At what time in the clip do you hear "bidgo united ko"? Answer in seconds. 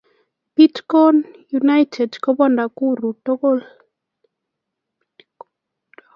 0.55-2.29